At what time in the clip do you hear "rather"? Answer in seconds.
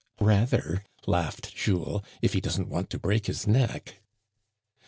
0.19-0.83